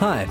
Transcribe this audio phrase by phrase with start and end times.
[0.00, 0.26] Hi,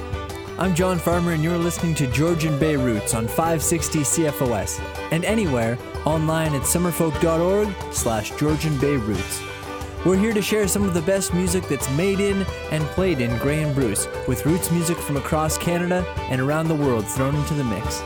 [0.57, 5.77] I'm John Farmer, and you're listening to Georgian Bay Roots on 560 CFOS and anywhere
[6.05, 9.43] online at summerfolk.org slash Georgian Bay Roots.
[10.03, 13.37] We're here to share some of the best music that's made in and played in
[13.37, 17.53] Grey and Bruce, with roots music from across Canada and around the world thrown into
[17.53, 18.01] the mix.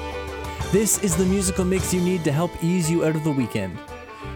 [0.73, 3.80] This is the musical mix you need to help ease you out of the weekend.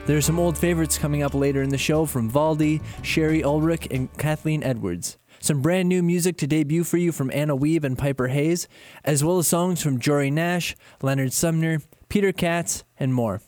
[0.06, 3.90] There are some old favorites coming up later in the show from Valdy, Shari Ulrich,
[3.92, 5.18] and Kathleen Edwards.
[5.48, 8.68] Some brand new music to debut for you from Anna Weave and Piper Hayes,
[9.06, 13.40] as well as songs from Jory Nash, Leonard Sumner, Peter Katz, and more.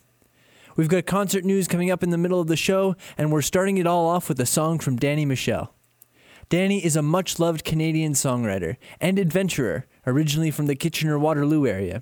[0.78, 3.78] We've got concert news coming up in the middle of the show, and we're starting
[3.78, 5.76] it all off with a song from Danny Michel.
[6.48, 12.02] Danny is a much loved Canadian songwriter and adventurer, originally from the Kitchener Waterloo area.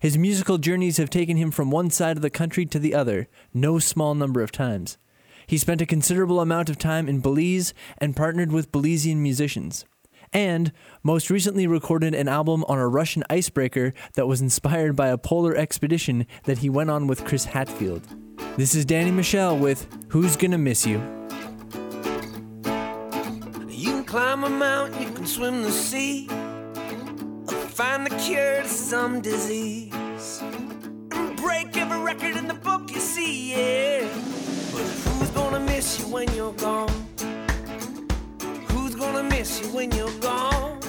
[0.00, 3.28] His musical journeys have taken him from one side of the country to the other,
[3.54, 4.98] no small number of times.
[5.50, 9.84] He spent a considerable amount of time in Belize and partnered with Belizean musicians.
[10.32, 10.70] And
[11.02, 15.56] most recently recorded an album on a Russian icebreaker that was inspired by a polar
[15.56, 18.06] expedition that he went on with Chris Hadfield.
[18.56, 20.98] This is Danny Michel with Who's Gonna Miss You?
[23.66, 26.28] You can climb a mountain, you can swim the sea,
[27.48, 30.44] find the cure to some disease,
[31.38, 34.39] break every record in the book you see, yeah.
[34.80, 36.90] Who's gonna miss you when you're gone?
[38.68, 40.80] Who's gonna miss you when you're gone?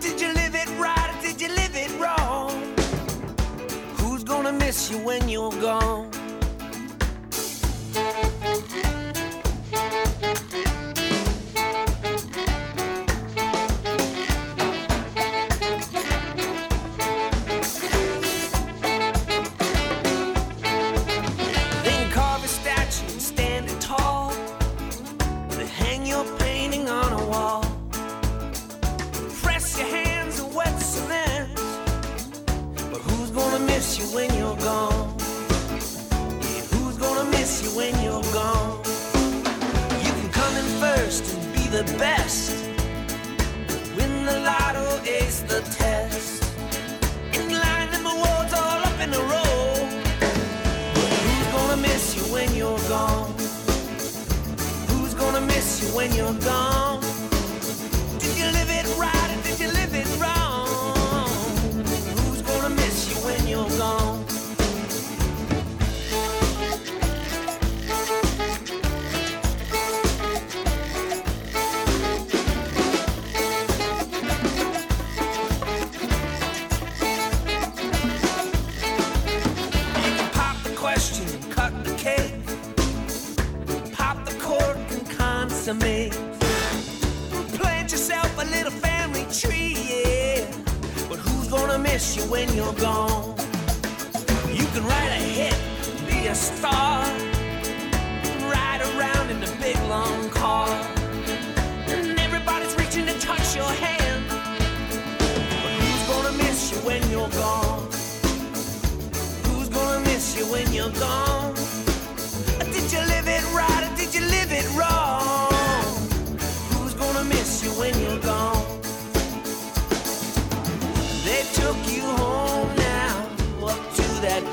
[0.00, 2.50] Did you live it right or did you live it wrong?
[3.98, 6.10] Who's gonna miss you when you're gone?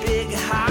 [0.01, 0.68] Big house,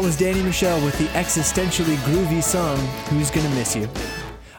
[0.00, 2.78] That was Danny Michel with the existentially groovy song,
[3.10, 3.86] Who's Gonna Miss You?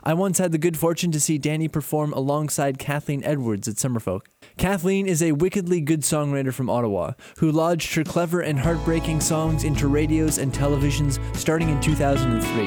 [0.03, 4.27] I once had the good fortune to see Danny perform alongside Kathleen Edwards at Summerfolk.
[4.59, 9.63] Kathleen is a wickedly good songwriter from Ottawa, who lodged her clever and heartbreaking songs
[9.63, 12.65] into radios and televisions starting in 2003.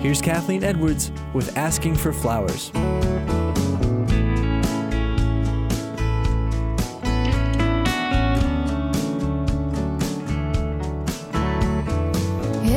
[0.00, 2.72] Here's Kathleen Edwards with Asking for Flowers.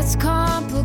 [0.08, 0.77] It's complicated.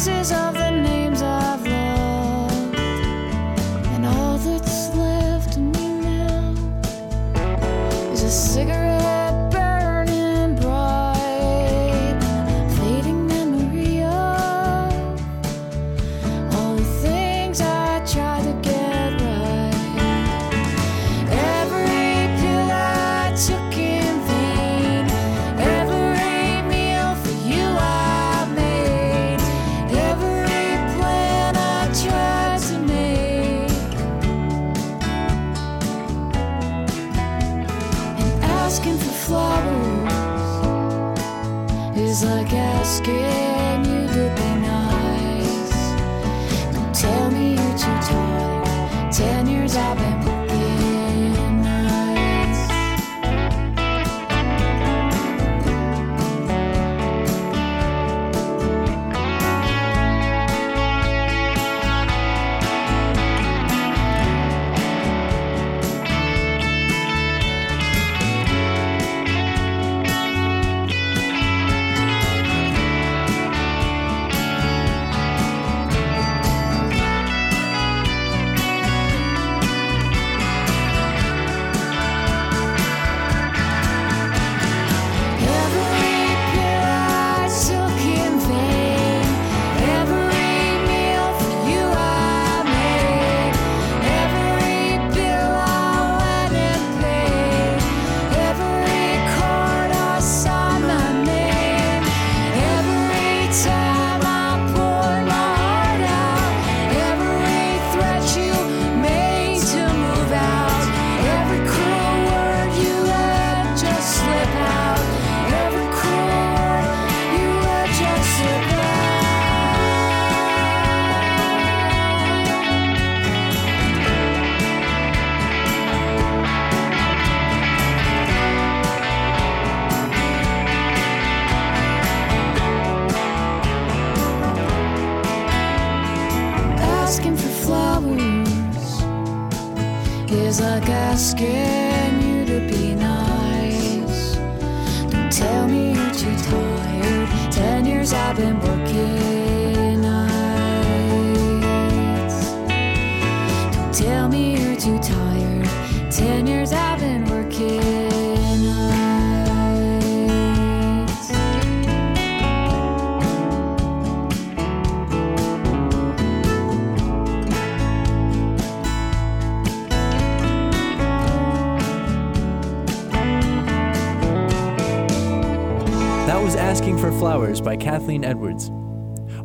[0.00, 0.99] faces of the nation.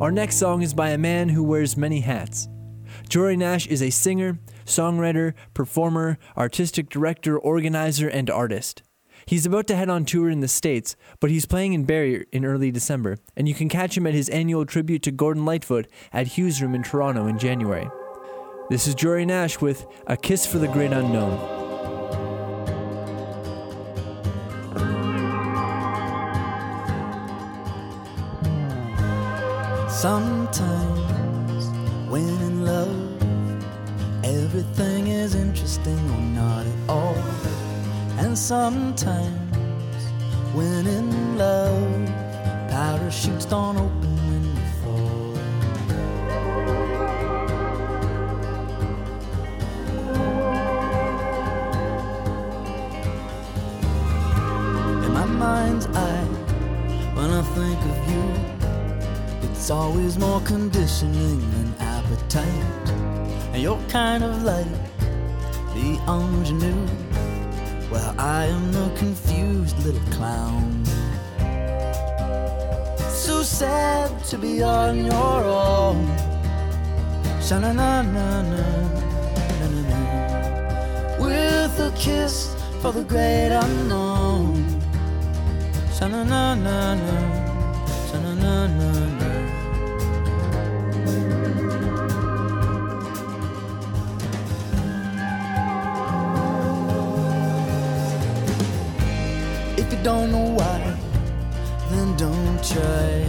[0.02, 2.50] Our next song is by a man who wears many hats.
[3.08, 8.84] Jory Nash is a singer, songwriter, performer, artistic director, organizer, and artist.
[9.26, 12.44] He's about to head on tour in the States, but he's playing in Barrie in
[12.44, 16.28] early December, and you can catch him at his annual tribute to Gordon Lightfoot at
[16.38, 17.90] Hugh's Room in Toronto in January.
[18.70, 21.65] This is Jory Nash with A Kiss for the Great Unknown.
[30.06, 31.66] Sometimes,
[32.12, 32.96] when in love,
[34.24, 37.18] everything is interesting or not at all.
[38.20, 40.04] And sometimes,
[40.54, 42.08] when in love,
[42.70, 45.34] parachutes don't open when you fall.
[55.04, 56.28] In my mind's eye,
[57.16, 58.35] when I think of you,
[59.66, 62.90] it's always more conditioning than appetite.
[63.52, 64.68] And you're kind of like
[65.74, 66.86] the ingenue.
[67.90, 70.86] Well, I am the confused little clown.
[73.10, 76.16] So sad to be on your own.
[77.42, 78.42] Sha-na-na-na-na,
[79.62, 80.00] na-na-na.
[81.18, 84.64] With a kiss for the great unknown.
[85.98, 87.35] Sha-na-na-na-na, sha-na-na-na-na.
[100.06, 100.96] Don't know why,
[101.90, 103.26] then don't try.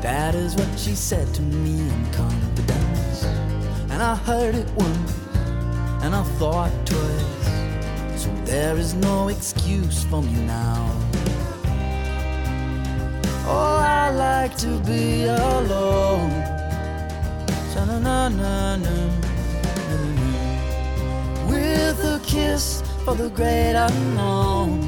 [0.00, 3.22] That is what she said to me in confidence.
[3.88, 5.12] And I heard it once,
[6.02, 8.20] and I thought twice.
[8.20, 10.90] So there is no excuse for me now.
[13.46, 16.32] Oh, I like to be alone.
[21.48, 24.87] With a kiss for the great unknown.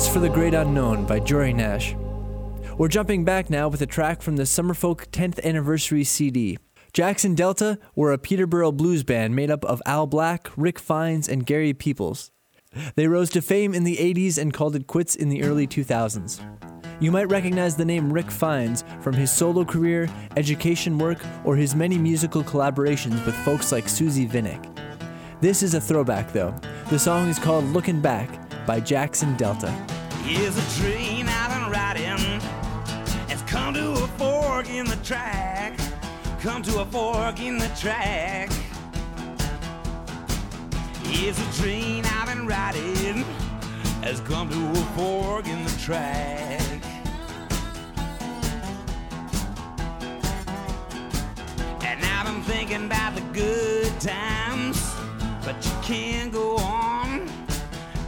[0.00, 1.94] Kiss for the Great Unknown by Jory Nash.
[2.78, 6.56] We're jumping back now with a track from the Summerfolk 10th Anniversary CD.
[6.94, 11.44] Jackson Delta were a Peterborough blues band made up of Al Black, Rick Fines, and
[11.44, 12.30] Gary Peoples.
[12.94, 16.40] They rose to fame in the 80s and called it quits in the early 2000s.
[16.98, 21.74] You might recognize the name Rick Fines from his solo career, education work, or his
[21.74, 24.64] many musical collaborations with folks like Suzie Vinnick.
[25.42, 26.54] This is a throwback, though.
[26.88, 29.70] The song is called Looking Back by Jackson Delta.
[30.24, 30.62] Here's a
[31.70, 32.40] riding.
[33.28, 35.78] It's come to a fork in the track.
[36.40, 38.50] Come to a fork in the track.
[41.04, 41.52] Here's a
[42.46, 43.24] riding.
[44.02, 46.60] Has come to a fork in the track.
[51.82, 54.94] And I've been thinking about the good times.
[55.44, 57.28] But you can't go on,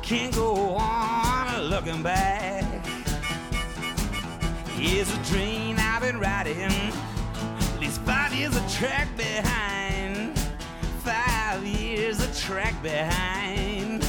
[0.03, 2.65] can't go on looking back.
[4.77, 10.37] Here's a train I've been riding, at least five years of track behind.
[11.05, 14.03] Five years of track behind.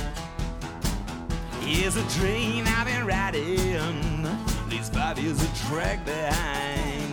[1.62, 7.12] Here's a train I've been riding, at least five years of track behind.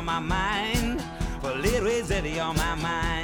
[0.00, 1.04] On my mind.
[1.42, 3.19] Well, it weighs heavy on my mind.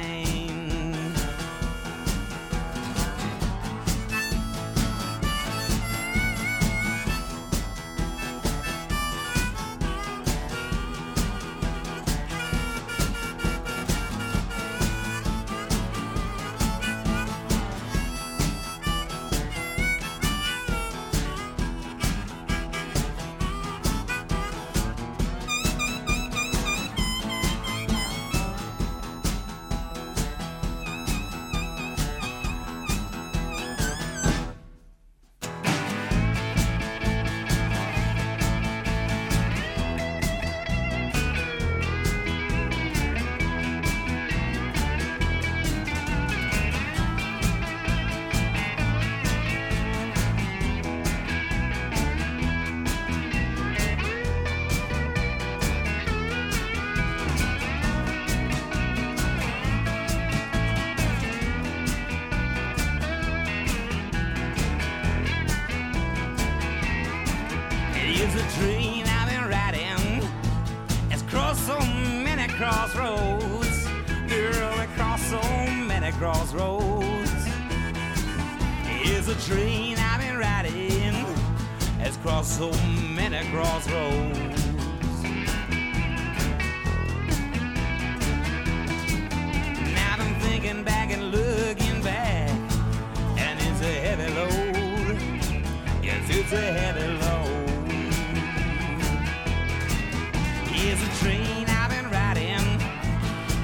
[100.97, 102.81] Here's a train I've been riding.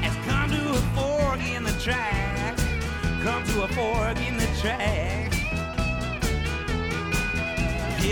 [0.03, 2.57] It's come to a fork in the track.
[3.23, 5.33] Come to a fork in the track.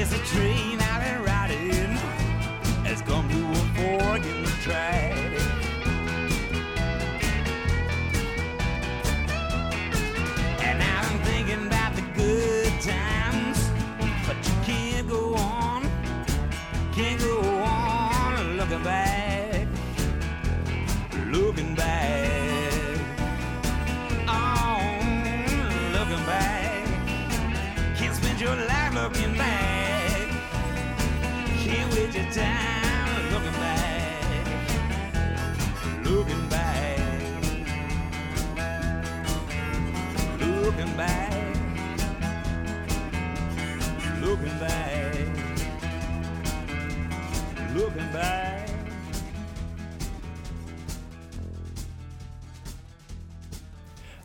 [0.02, 1.98] A train I've been riding.
[2.86, 5.01] It's come to a fork in the track.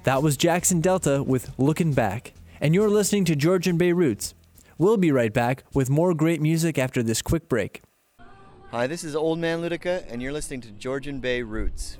[0.07, 2.33] That was Jackson Delta with Looking Back.
[2.61, 4.35] And you're listening to Georgian Bay Roots.
[4.79, 7.83] We'll be right back with more great music after this quick break.
[8.71, 11.99] Hi, this is Old Man Luedecke, and you're listening to Georgian Bay Roots.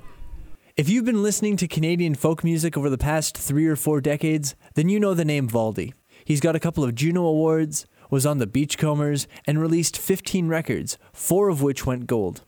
[0.77, 4.55] If you've been listening to Canadian folk music over the past three or four decades,
[4.75, 5.93] then you know the name Valdy.
[6.23, 10.97] He's got a couple of Juno Awards, was on the Beachcombers, and released 15 records,
[11.11, 12.45] four of which went gold.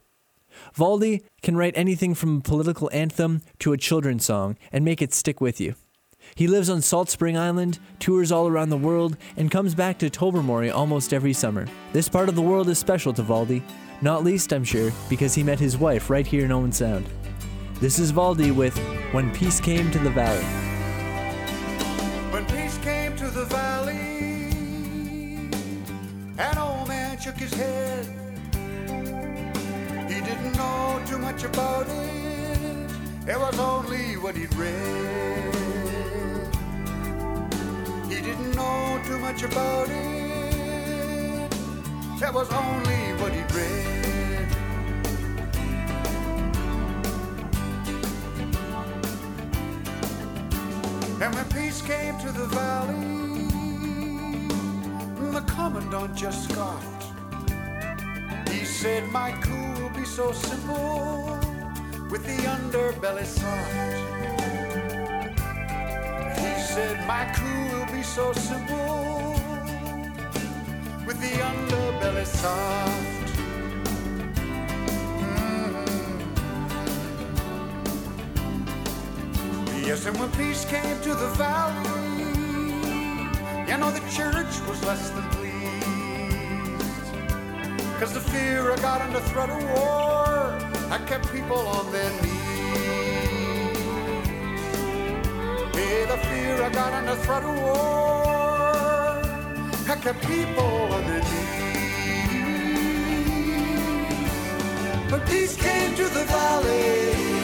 [0.75, 5.13] Valdy can write anything from a political anthem to a children's song and make it
[5.13, 5.75] stick with you.
[6.35, 10.09] He lives on Salt Spring Island, tours all around the world, and comes back to
[10.09, 11.67] Tobermory almost every summer.
[11.91, 13.63] This part of the world is special to Valdy,
[14.01, 17.09] not least, I'm sure, because he met his wife right here in Owen Sound.
[17.79, 18.77] This is Valdy with
[19.11, 20.43] When Peace Came to the Valley.
[22.31, 23.95] When peace came to the valley,
[26.37, 28.18] an old man shook his head.
[30.59, 32.91] Know too much about it.
[33.33, 35.53] It was only what he'd read.
[38.11, 41.49] He didn't know too much about it.
[42.25, 44.49] It was only what he'd read.
[51.23, 53.47] And when peace came to the valley,
[55.35, 57.03] the commandant just scoffed.
[58.49, 61.37] He said, My will be so simple
[62.09, 63.73] with the underbelly soft.
[66.39, 69.35] He said, My coup will be so simple
[71.05, 73.33] with the underbelly soft.
[75.01, 75.85] Mm.
[79.85, 82.23] Yes, and when peace came to the valley,
[83.69, 85.38] you know the church was less than.
[88.09, 90.57] Cause the fear God and the threat of war
[90.89, 93.77] had kept people on their knees.
[95.75, 97.77] Hey, the fear I got the threat of war
[99.87, 100.63] I kept people
[100.95, 102.31] on their knees.
[105.11, 107.38] But peace came to the valley.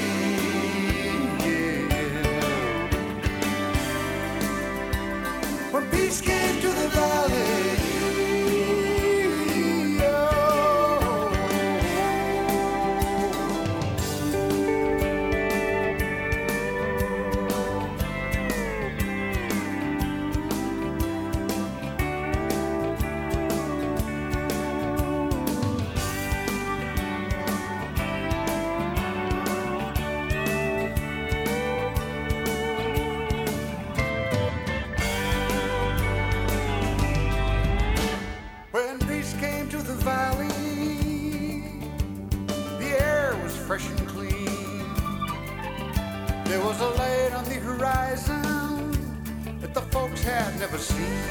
[50.77, 51.21] Seen.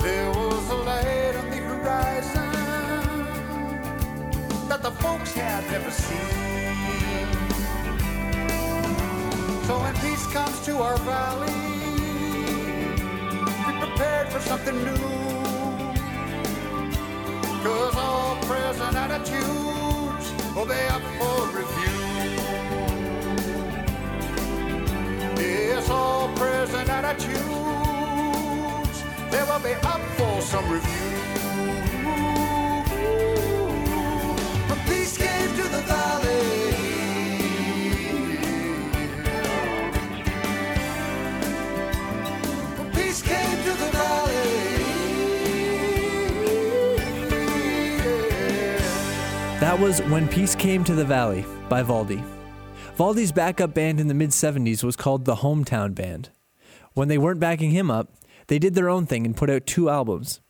[0.00, 2.50] There was a light on the horizon
[4.68, 7.26] that the folks had never seen.
[9.66, 11.52] So when peace comes to our valley,
[13.66, 15.15] be prepared for something new.
[30.56, 30.90] Some review.
[34.86, 36.40] Peace to the valley.
[42.94, 44.34] Peace to the valley.
[49.60, 52.24] That was When Peace Came to the Valley by Valdy.
[52.96, 56.30] Valdy's backup band in the mid 70s was called the Hometown Band.
[56.94, 58.08] When they weren't backing him up,
[58.46, 60.40] they did their own thing and put out two albums.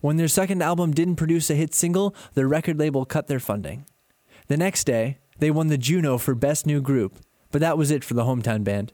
[0.00, 3.86] When their second album didn't produce a hit single, their record label cut their funding.
[4.48, 7.16] The next day, they won the Juno for Best New Group,
[7.50, 8.92] but that was it for the Hometown Band.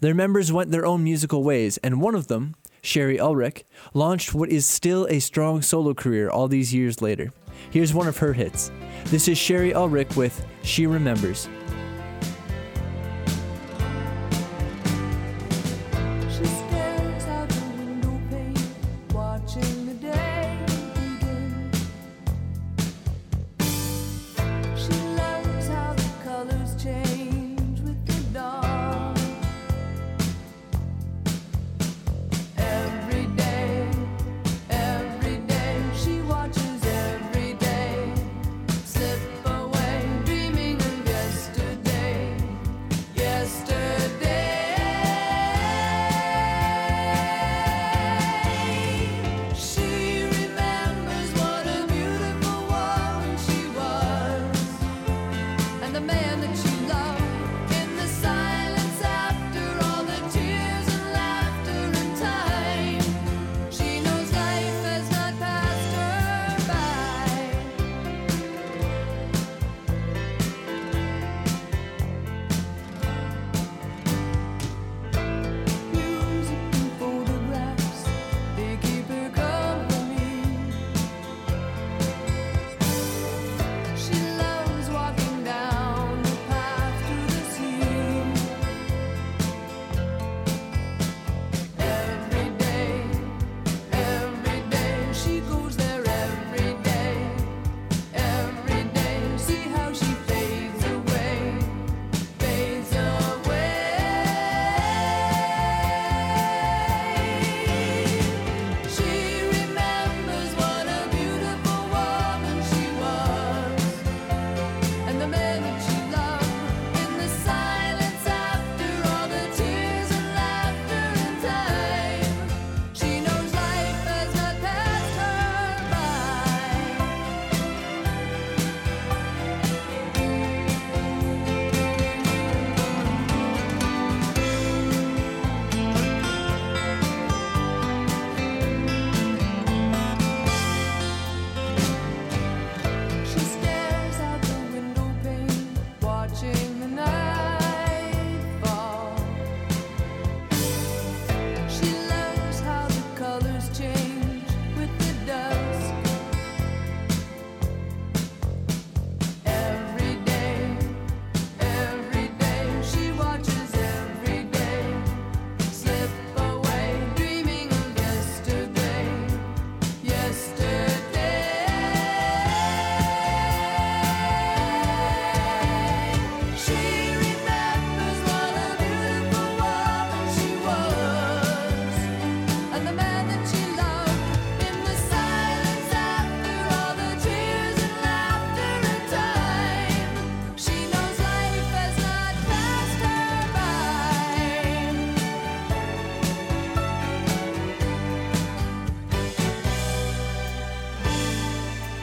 [0.00, 4.48] Their members went their own musical ways, and one of them, Shari Ulrich, launched what
[4.48, 7.32] is still a strong solo career all these years later.
[7.70, 8.70] Here's one of her hits.
[9.06, 11.48] This is Shari Ulrich with She Remembers.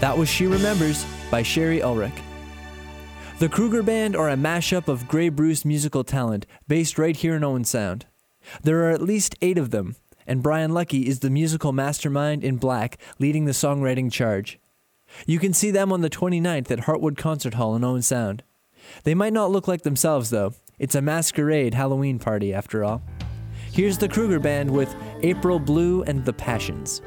[0.08, 2.14] That was She Remembers by Shari Ulrich.
[3.40, 7.44] The Kruger Band are a mashup of Grey Bruce musical talent based right here in
[7.44, 8.06] Owen Sound.
[8.64, 12.56] There are at least eight of them, and Brian Lucky is the musical mastermind in
[12.56, 14.62] black leading the songwriting charge.
[15.26, 18.44] You can see them on the 29th at Hartwood Concert Hall in Owen Sound.
[19.04, 20.54] They might not look like themselves, though.
[20.80, 23.02] It's a masquerade Halloween party, after all.
[23.74, 27.02] Here's the Kruger Band with April Blue and the Passions.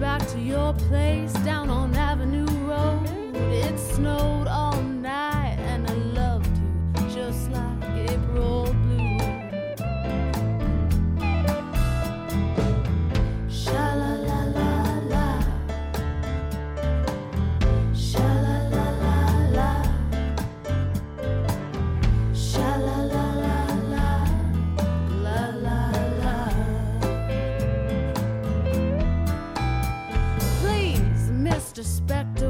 [0.00, 1.79] Back to your place down on
[31.80, 32.49] Won't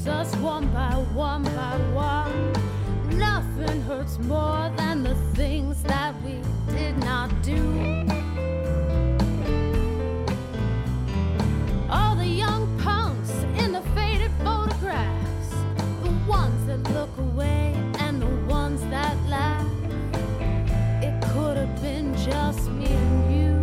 [0.00, 2.52] takes us one by one by one.
[3.18, 6.40] Nothing hurts more than the things that we
[6.72, 8.06] did not do.
[11.90, 15.50] All the young punks in the faded photographs,
[16.02, 19.66] the ones that look away and the ones that laugh.
[21.02, 23.56] It could have been just me and you,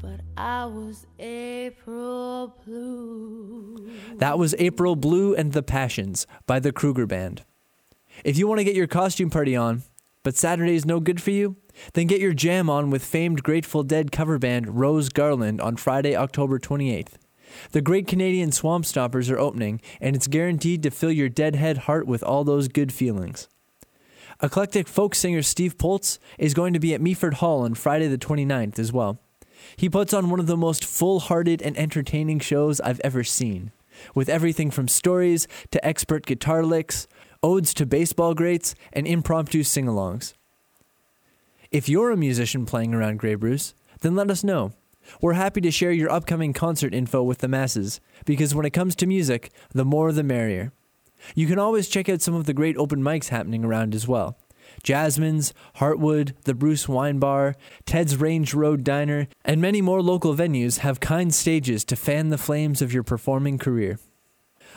[0.00, 3.88] but I was April Blue.
[4.16, 7.44] That was April Blue and the Passions by the Kruger Band.
[8.24, 9.84] If you want to get your costume party on,
[10.24, 11.54] but Saturday is no good for you,
[11.94, 16.16] then get your jam on with famed Grateful Dead cover band Rose Garland on Friday,
[16.16, 17.12] October 28th.
[17.70, 22.08] The Great Canadian Swamp Stompers are opening, and it's guaranteed to fill your deadhead heart
[22.08, 23.46] with all those good feelings.
[24.42, 28.18] Eclectic folk singer Steve Poltz is going to be at Meaford Hall on Friday the
[28.18, 29.20] 29th as well.
[29.76, 33.72] He puts on one of the most full hearted and entertaining shows I've ever seen,
[34.14, 37.06] with everything from stories to expert guitar licks,
[37.42, 40.34] odes to baseball greats, and impromptu sing alongs.
[41.70, 44.72] If you're a musician playing around Grey Bruce, then let us know.
[45.20, 48.94] We're happy to share your upcoming concert info with the masses, because when it comes
[48.96, 50.72] to music, the more the merrier.
[51.34, 54.36] You can always check out some of the great open mics happening around as well.
[54.82, 57.54] Jasmine's, Heartwood, the Bruce Wine Bar,
[57.86, 62.38] Ted's Range Road Diner, and many more local venues have kind stages to fan the
[62.38, 63.98] flames of your performing career.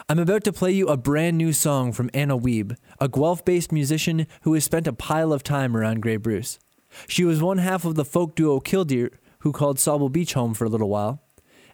[0.10, 3.72] I'm about to play you a brand new song from Anna Wiebe, a Guelph based
[3.72, 6.60] musician who has spent a pile of time around Grey Bruce.
[7.08, 10.66] She was one half of the folk duo Killdeer, who called Sauble Beach home for
[10.66, 11.22] a little while,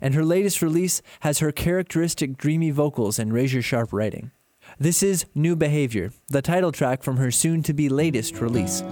[0.02, 4.32] and her latest release has her characteristic dreamy vocals and razor sharp writing.
[4.78, 8.84] This is New Behavior, the title track from her soon to be latest release.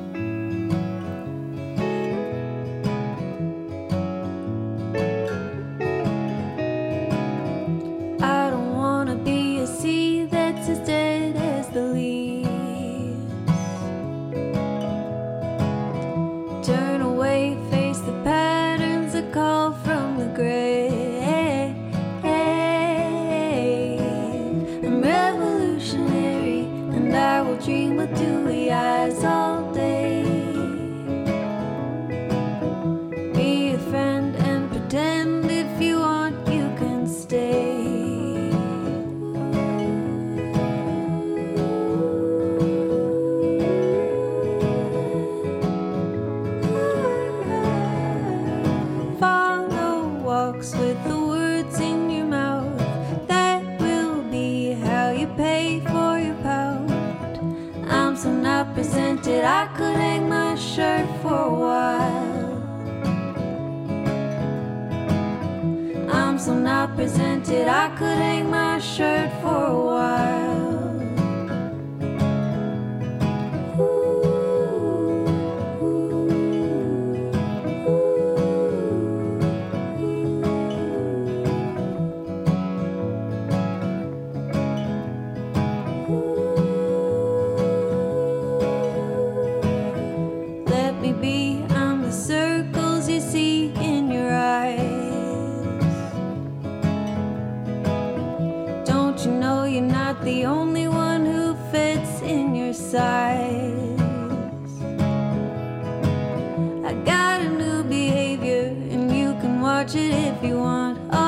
[109.88, 111.27] Watch it if you want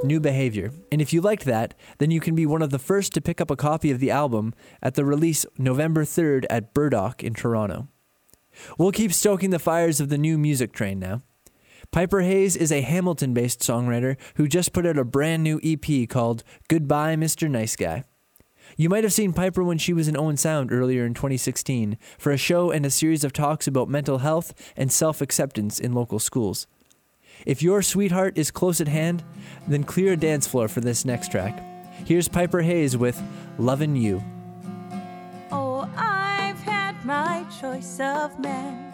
[0.00, 0.72] with New Behavior.
[0.90, 3.40] And if you liked that, then you can be one of the first to pick
[3.40, 7.88] up a copy of the album at the release November 3rd at Burdock in Toronto.
[8.78, 11.22] We'll keep stoking the fires of the new music train now.
[11.92, 16.08] Piper Hayes is a Hamilton based songwriter who just put out a brand new EP
[16.08, 17.50] called Goodbye, Mr.
[17.50, 18.04] Nice Guy.
[18.76, 22.30] You might have seen Piper when she was in Owen Sound earlier in 2016 for
[22.30, 26.20] a show and a series of talks about mental health and self acceptance in local
[26.20, 26.66] schools.
[27.46, 29.22] If your sweetheart is close at hand,
[29.66, 31.62] then clear a dance floor for this next track.
[32.04, 33.20] Here's Piper Hayes with
[33.58, 34.22] Lovin' You.
[35.50, 38.92] Oh, I've had my choice of men.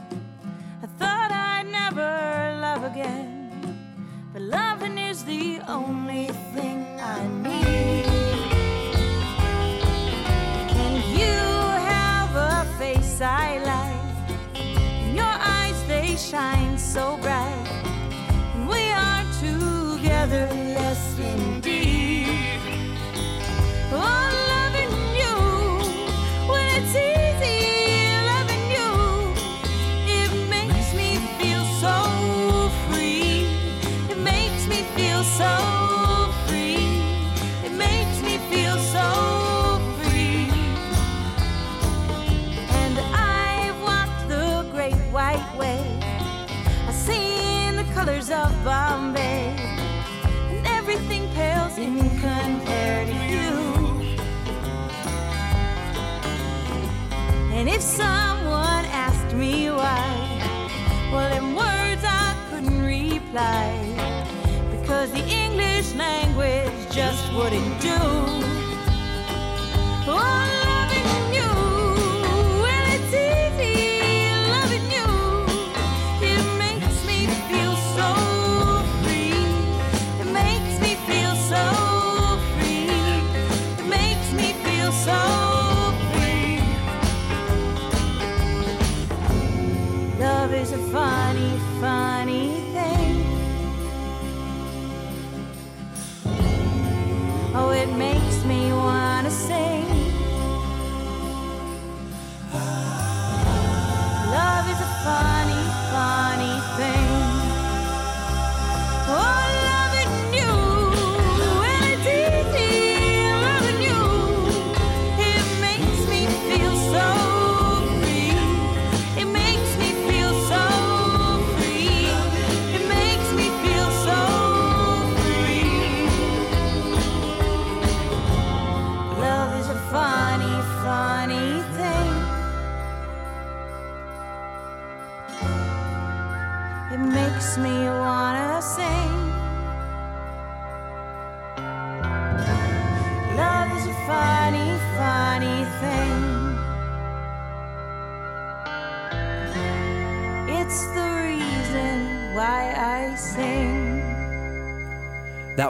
[0.82, 3.50] I thought I'd never love again.
[4.32, 8.06] But loving is the only thing I need.
[10.76, 11.38] And you
[11.92, 14.60] have a face I like.
[14.60, 17.35] And your eyes, they shine so bright.
[51.76, 54.16] nothing compared to you.
[57.52, 63.72] And if someone asked me why, well, in words I couldn't reply.
[64.70, 67.98] Because the English language just wouldn't do.
[70.08, 70.65] Oh,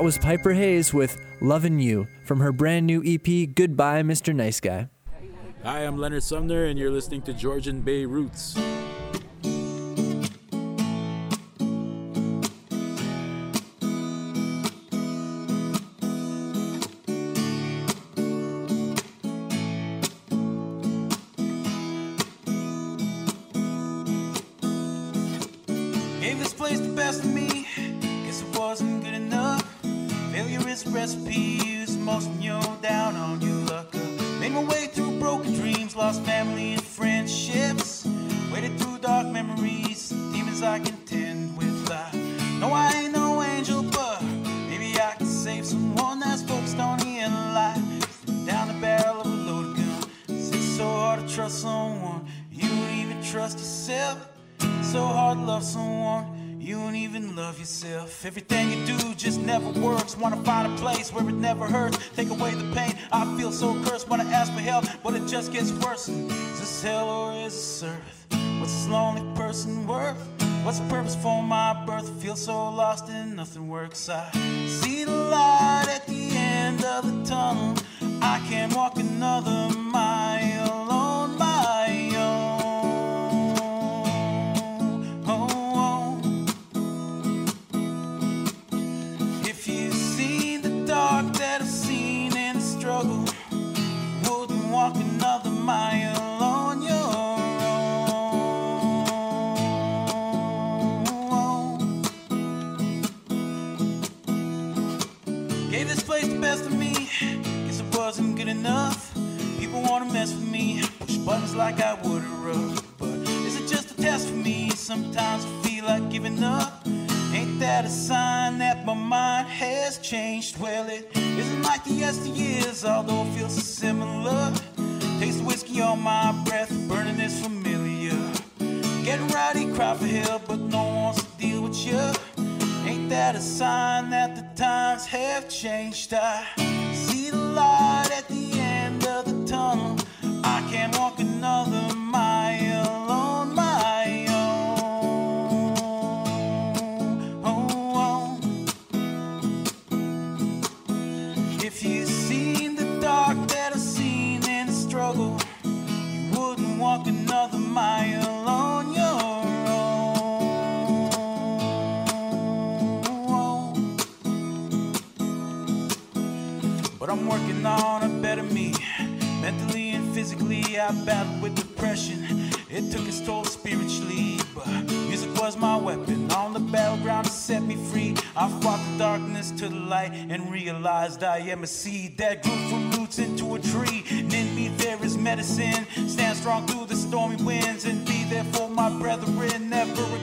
[0.06, 4.32] was Piper Hayes with Lovin' You from her brand new EP, Goodbye, Mr.
[4.32, 4.88] Nice Guy.
[5.64, 8.56] Hi, I'm Leonard Sumner, and you're listening to Georgian Bay Roots.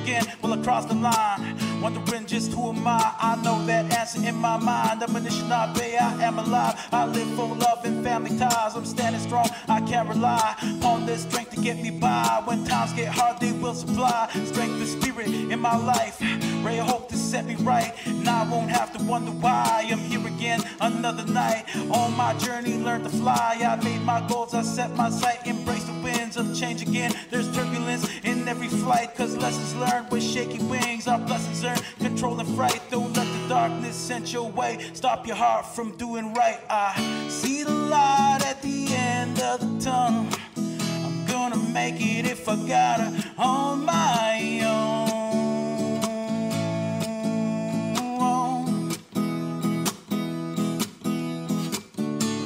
[0.03, 1.57] again will I cross the line?
[1.81, 3.15] Wondering just who am I?
[3.19, 5.03] I know that answer in my mind.
[5.03, 6.75] I'm an Anishinaabe, I am alive.
[6.91, 8.75] I live for love and family ties.
[8.75, 12.41] I'm standing strong, I can't rely on this strength to get me by.
[12.45, 16.19] When times get hard, they will supply strength and spirit in my life.
[16.63, 17.93] Ray of hope to set me right.
[18.07, 21.65] Now I won't have to wonder why I'm here again another night.
[21.91, 23.59] On my journey, learn to fly.
[23.61, 25.92] I made my goals, I set my sight, embrace the
[26.37, 27.13] of change again.
[27.29, 31.07] There's turbulence in every flight, cause lessons learned with shaky wings.
[31.07, 32.81] Our blessings earned, control and fright.
[32.89, 34.79] Don't let the darkness send your way.
[34.93, 36.59] Stop your heart from doing right.
[36.69, 40.27] I see the light at the end of the tunnel.
[40.55, 45.03] I'm gonna make it if I gotta on my own.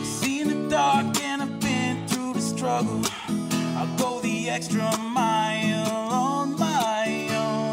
[0.04, 3.17] Seen the dark and I've seen
[4.58, 7.70] extra mile on my own.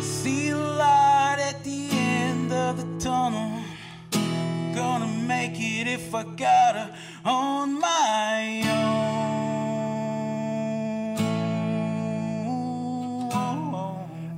[0.00, 3.60] See the light at the end of the tunnel.
[4.74, 9.10] Gonna make it if I gotta on my own.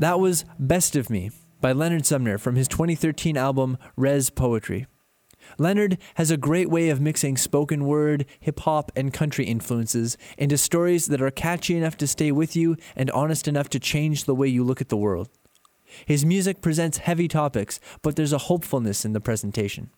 [0.01, 1.31] That was Best of Me
[1.63, 4.87] by Leonard Sumner from his 2013 album Rez Poetry.
[5.59, 10.59] Leonard has a great way of mixing spoken word, hip hop, and country influences into
[10.59, 14.35] stories that are catchy enough to stay with you and honest enough to change the
[14.35, 15.29] way you look at the world.
[16.05, 19.91] His music presents heavy topics, but there's a hopefulness in the presentation.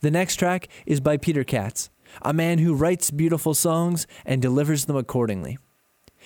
[0.00, 1.88] The next track is by Peter Katz,
[2.22, 5.58] a man who writes beautiful songs and delivers them accordingly.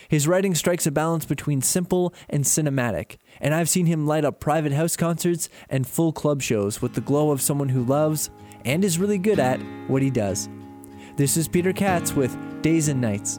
[0.09, 4.41] His writing strikes a balance between simple and cinematic, and I've seen him light up
[4.41, 8.31] private house concerts and full club shows with the glow of someone who loves
[8.65, 10.49] and is really good at what he does.
[11.17, 13.39] This is Peter Katz with Days and Nights.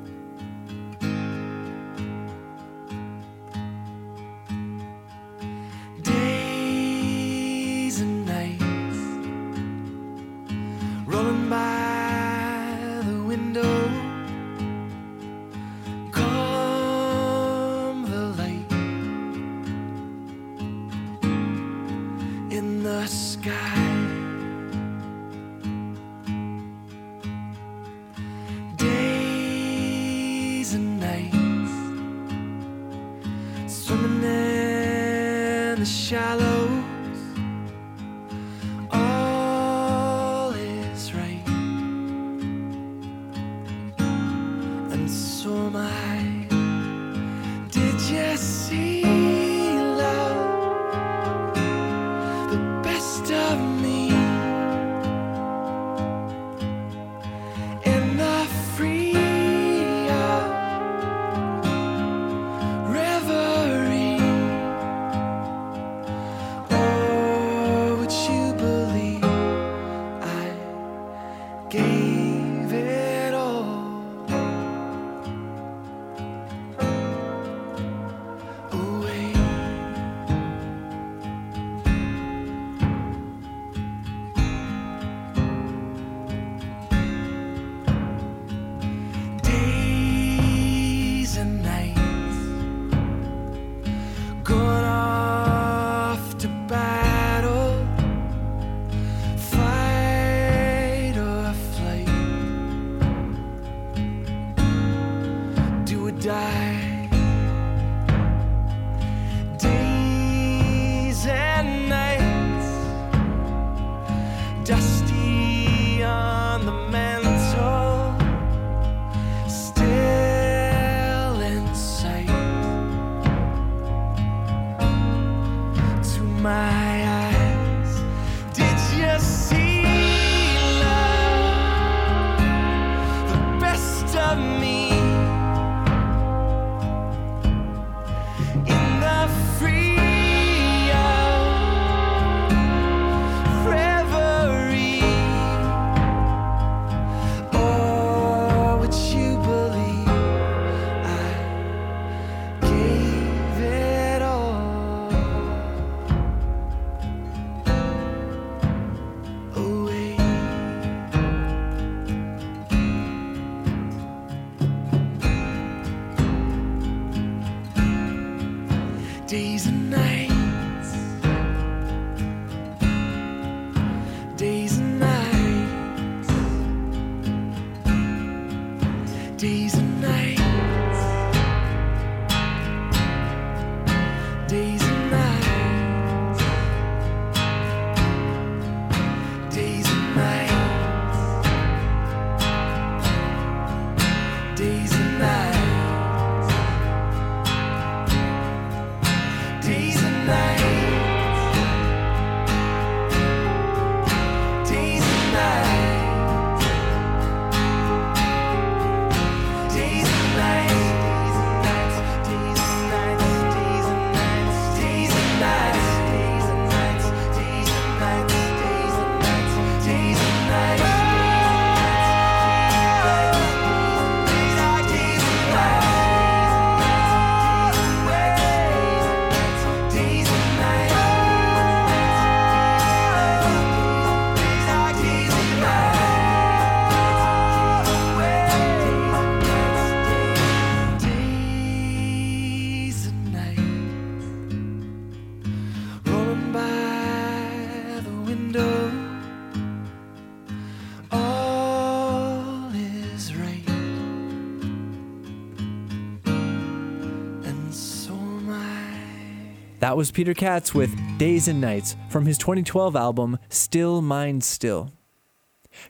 [259.93, 264.89] That was Peter Katz with Days and Nights from his 2012 album Still Mind Still.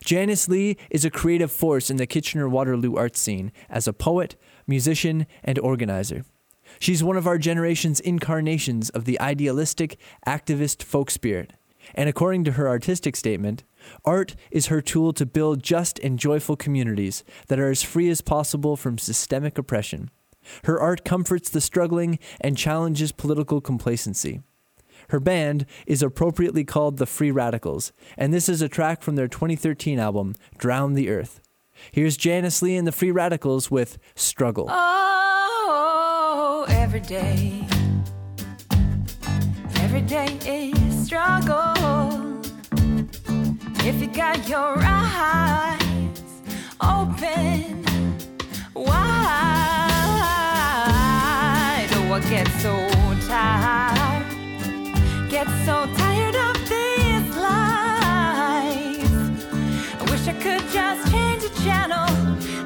[0.04, 4.36] Janice Lee is a creative force in the Kitchener Waterloo art scene as a poet,
[4.66, 6.26] musician, and organizer.
[6.78, 11.54] She's one of our generation's incarnations of the idealistic, activist folk spirit.
[11.94, 13.64] And according to her artistic statement,
[14.04, 18.20] art is her tool to build just and joyful communities that are as free as
[18.20, 20.10] possible from systemic oppression.
[20.64, 24.40] Her art comforts the struggling and challenges political complacency.
[25.08, 29.28] Her band is appropriately called the Free Radicals, and this is a track from their
[29.28, 31.40] 2013 album, Drown the Earth.
[31.92, 34.66] Here's Janice Lee and the Free Radicals with Struggle.
[34.70, 37.66] Oh, every day,
[39.76, 41.74] every day is struggle.
[43.86, 45.82] If you got your eyes
[46.80, 47.84] open
[52.34, 52.74] get so
[53.28, 54.26] tired,
[55.30, 58.98] get so tired of this life.
[60.00, 62.08] I wish I could just change the channel,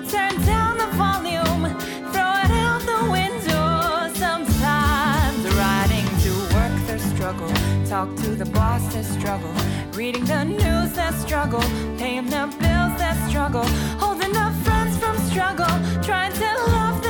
[0.09, 1.65] turn down the volume,
[2.13, 4.11] throw it out the window.
[4.15, 7.53] Sometimes The riding to work, their struggle,
[7.85, 9.53] talk to the boss, their struggle,
[9.93, 11.67] reading the news, their struggle,
[11.99, 13.67] paying the bills, their struggle,
[14.01, 17.08] holding up friends from struggle, trying to love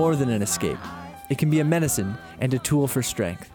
[0.00, 0.78] more than an escape,
[1.28, 3.50] it can be a medicine and a tool for strength.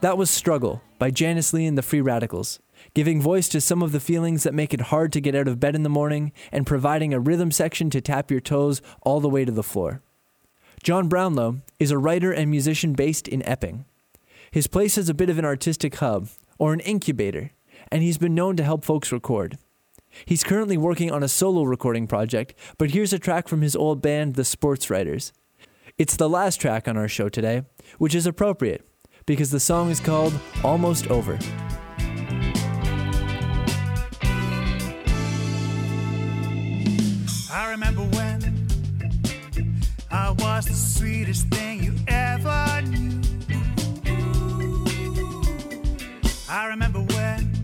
[0.00, 2.58] That was Struggle by Janice Lee and the Free Radicals,
[2.94, 5.60] giving voice to some of the feelings that make it hard to get out of
[5.60, 9.28] bed in the morning and providing a rhythm section to tap your toes all the
[9.28, 10.02] way to the floor.
[10.82, 13.84] John Brownlow is a writer and musician based in Epping.
[14.50, 16.26] His place is a bit of an artistic hub,
[16.58, 17.52] or an incubator,
[17.92, 19.58] and he's been known to help folks record.
[20.24, 24.02] He's currently working on a solo recording project, but here's a track from his old
[24.02, 25.32] band, The Sports Writers.
[26.02, 27.62] It's the last track on our show today,
[27.98, 28.84] which is appropriate
[29.24, 30.34] because the song is called
[30.64, 31.38] Almost Over.
[37.52, 38.66] I remember when
[40.10, 43.20] I was the sweetest thing you ever knew.
[46.50, 47.62] I remember when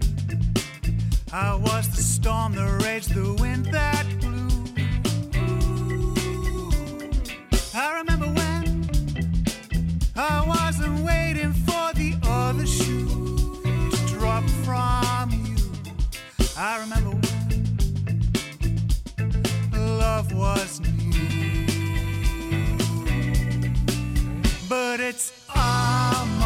[1.32, 4.18] I was the storm, the wind that
[10.21, 13.07] I wasn't waiting for the other shoe
[13.89, 15.55] to drop from you.
[16.57, 17.11] I remember
[19.71, 21.12] when love was new.
[24.69, 26.38] But it's almost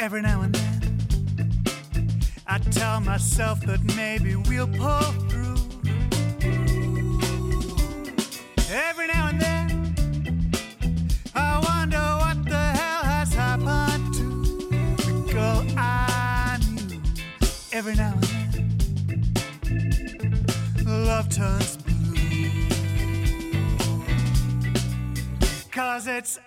[0.00, 0.98] Every now and then,
[2.46, 5.56] I tell myself that maybe we'll pull through.
[8.72, 9.94] Every now and then,
[11.34, 14.56] I wonder what the hell has happened to
[15.02, 17.02] the girl I knew.
[17.70, 18.40] Every now and then
[21.06, 22.16] love turns blue.
[25.70, 26.38] Cause it's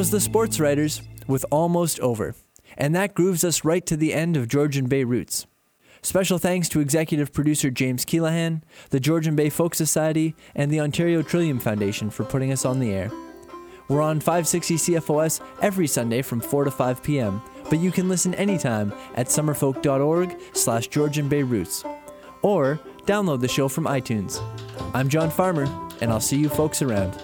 [0.00, 2.34] was the Sports Writers with Almost Over.
[2.78, 5.46] And that grooves us right to the end of Georgian Bay Roots.
[6.00, 11.20] Special thanks to executive producer James Keelaghan, the Georgian Bay Folk Society, and the Ontario
[11.20, 13.10] Trillium Foundation for putting us on the air.
[13.88, 18.34] We're on 560 CFOS every Sunday from 4 to 5 p.m., but you can listen
[18.36, 21.84] anytime at summerfolk.org slash Georgian Bay Roots.
[22.40, 24.42] Or download the show from iTunes.
[24.94, 25.64] I'm John Farmer,
[26.00, 27.20] and I'll see you folks around.